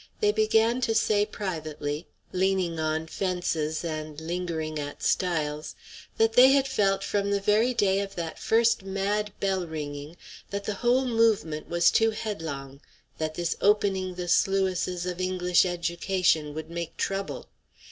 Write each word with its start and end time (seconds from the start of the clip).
They 0.19 0.31
began 0.31 0.81
to 0.81 0.95
say 0.95 1.27
privately, 1.27 2.07
leaning 2.33 2.79
on 2.79 3.05
fences 3.05 3.83
and 3.85 4.19
lingering 4.19 4.79
at 4.79 5.03
stiles, 5.03 5.75
that 6.17 6.33
they 6.33 6.53
had 6.53 6.67
felt 6.67 7.03
from 7.03 7.29
the 7.29 7.39
very 7.39 7.75
day 7.75 7.99
of 7.99 8.15
that 8.15 8.39
first 8.39 8.81
mad 8.81 9.31
bell 9.39 9.67
ringing 9.67 10.17
that 10.49 10.63
the 10.63 10.73
whole 10.81 11.05
movement 11.05 11.69
was 11.69 11.91
too 11.91 12.09
headlong; 12.09 12.81
that 13.19 13.35
this 13.35 13.55
opening 13.61 14.15
the 14.15 14.27
sluices 14.27 15.05
of 15.05 15.21
English 15.21 15.67
education 15.67 16.55
would 16.55 16.71
make 16.71 16.97
trouble. 16.97 17.47